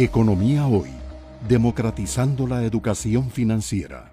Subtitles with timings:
[0.00, 0.90] Economía Hoy,
[1.48, 4.12] democratizando la educación financiera.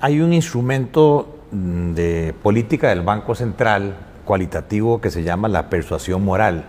[0.00, 6.24] Hay un instrumento mm, de política del Banco Central cualitativo que se llama la persuasión
[6.24, 6.66] moral.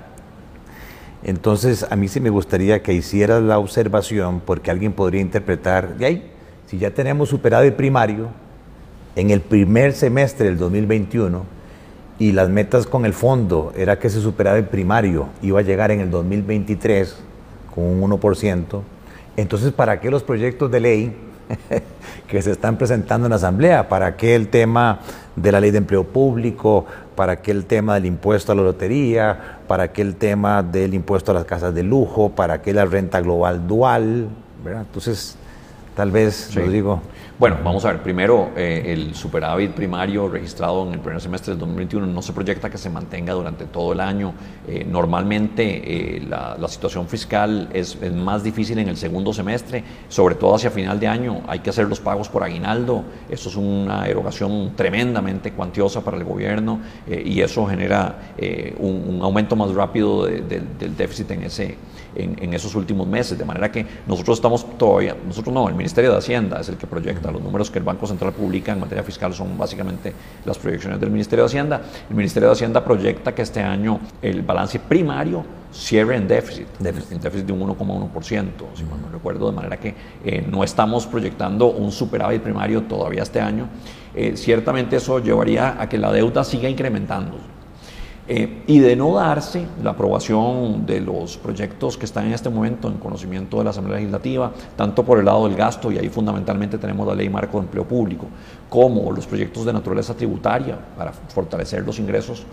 [1.22, 6.06] Entonces, a mí sí me gustaría que hicieras la observación, porque alguien podría interpretar, de
[6.08, 6.32] ahí,
[6.66, 8.30] si ya tenemos superado el primario,
[9.16, 11.61] en el primer semestre del 2021,
[12.22, 15.90] y las metas con el fondo era que se superara el primario, iba a llegar
[15.90, 17.16] en el 2023
[17.74, 18.82] con un 1%.
[19.38, 21.16] Entonces, ¿para qué los proyectos de ley
[22.28, 23.90] que se están presentando en la Asamblea?
[23.90, 25.00] ¿Para qué el tema
[25.36, 26.86] de la ley de empleo público?
[27.16, 29.58] ¿Para qué el tema del impuesto a la lotería?
[29.68, 32.30] ¿Para qué el tema del impuesto a las casas de lujo?
[32.30, 34.28] ¿Para qué la renta global dual?
[34.64, 35.38] Entonces,
[35.96, 37.02] tal vez, lo digo,
[37.40, 41.60] bueno, vamos a ver, primero eh, el superávit primario registrado en el primer semestre del
[41.60, 44.34] 2021 no se proyecta que se mantenga durante todo el año.
[44.68, 50.56] Eh, normalmente eh, la, situación fiscal es, más difícil en el segundo semestre, sobre todo
[50.56, 51.42] hacia final de año.
[51.48, 56.24] Hay que hacer los pagos por aguinaldo, eso es una erogación tremendamente cuantiosa para el
[56.24, 58.34] gobierno y eso genera
[58.78, 61.78] un, aumento más rápido del déficit en, ese,
[62.16, 63.38] en esos últimos meses.
[63.38, 66.88] De manera que nosotros estamos todavía, nosotros no, el Ministerio de Hacienda es el que
[66.88, 70.14] proyecta los números que el Banco Central publica en materia fiscal son básicamente
[70.46, 71.82] las proyecciones del Ministerio de Hacienda.
[72.10, 77.12] El Ministerio de Hacienda proyecta que este año el balance primario cierre en déficit, déficit.
[77.14, 81.08] en déficit de un 1,1%, si mal no recuerdo, de manera que eh, no estamos
[81.08, 83.70] proyectando un superávit primario todavía este año.
[84.14, 87.38] Eh, ciertamente eso llevaría a que la deuda siga incrementando.
[88.34, 92.88] Eh, y de no darse la aprobación de los proyectos que están en este momento
[92.88, 96.78] en conocimiento de la Asamblea Legislativa, tanto por el lado del gasto, y ahí fundamentalmente
[96.78, 98.28] tenemos la Ley Marco de Empleo Público,
[98.70, 102.46] como los proyectos de naturaleza tributaria para fortalecer los ingresos,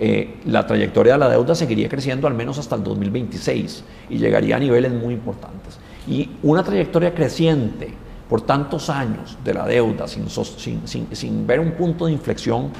[0.00, 4.56] eh, la trayectoria de la deuda seguiría creciendo al menos hasta el 2026 y llegaría
[4.56, 5.78] a niveles muy importantes.
[6.08, 7.92] Y una trayectoria creciente
[8.28, 12.70] por tantos años de la deuda sin, sin, sin ver un punto de inflexión,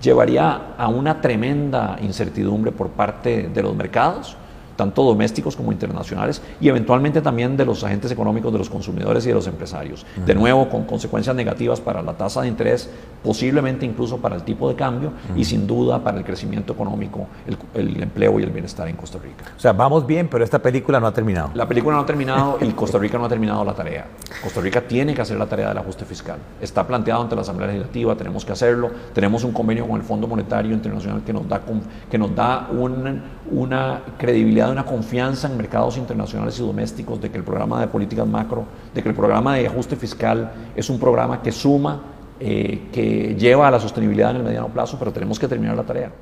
[0.00, 4.36] llevaría a una tremenda incertidumbre por parte de los mercados
[4.76, 9.28] tanto domésticos como internacionales, y eventualmente también de los agentes económicos, de los consumidores y
[9.28, 10.06] de los empresarios.
[10.24, 12.90] De nuevo, con consecuencias negativas para la tasa de interés,
[13.22, 17.26] posiblemente incluso para el tipo de cambio y sin duda para el crecimiento económico,
[17.74, 19.44] el, empleo y el bienestar en Costa Rica.
[19.56, 21.50] O sea, vamos bien, pero esta película no ha terminado.
[21.54, 24.06] La película no ha terminado y Costa Rica no ha terminado la tarea.
[24.42, 26.38] Costa Rica tiene que hacer la tarea del ajuste fiscal.
[26.60, 28.90] Está planteado ante la Asamblea Legislativa, tenemos que hacerlo.
[29.14, 31.60] Tenemos un convenio con el Fondo Monetario Internacional que nos da,
[32.10, 32.68] que nos da
[33.52, 38.26] una credibilidad una confianza en mercados internacionales y domésticos de que el programa de políticas
[38.26, 38.64] macro,
[38.94, 42.02] de que el programa de ajuste fiscal es un programa que suma,
[42.40, 45.84] eh, que lleva a la sostenibilidad en el mediano plazo, pero tenemos que terminar la
[45.84, 46.12] tarea.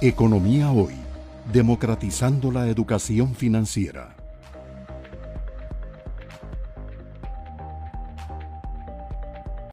[0.00, 0.94] Economía hoy,
[1.52, 4.17] democratizando la educación financiera.